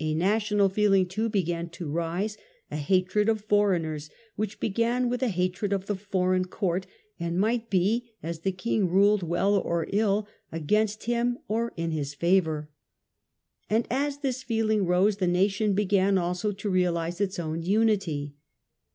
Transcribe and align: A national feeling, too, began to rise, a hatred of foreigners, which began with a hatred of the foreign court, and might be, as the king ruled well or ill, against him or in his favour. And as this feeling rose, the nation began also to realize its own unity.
A 0.00 0.12
national 0.12 0.68
feeling, 0.68 1.08
too, 1.08 1.30
began 1.30 1.70
to 1.70 1.88
rise, 1.88 2.36
a 2.70 2.76
hatred 2.76 3.26
of 3.30 3.40
foreigners, 3.46 4.10
which 4.36 4.60
began 4.60 5.08
with 5.08 5.22
a 5.22 5.28
hatred 5.30 5.72
of 5.72 5.86
the 5.86 5.94
foreign 5.96 6.44
court, 6.44 6.86
and 7.18 7.40
might 7.40 7.70
be, 7.70 8.12
as 8.22 8.40
the 8.40 8.52
king 8.52 8.86
ruled 8.90 9.22
well 9.22 9.54
or 9.56 9.86
ill, 9.90 10.28
against 10.52 11.04
him 11.04 11.38
or 11.48 11.72
in 11.74 11.90
his 11.90 12.12
favour. 12.12 12.68
And 13.70 13.86
as 13.90 14.18
this 14.18 14.42
feeling 14.42 14.84
rose, 14.84 15.16
the 15.16 15.26
nation 15.26 15.72
began 15.72 16.18
also 16.18 16.52
to 16.52 16.68
realize 16.68 17.18
its 17.18 17.38
own 17.38 17.62
unity. 17.62 18.34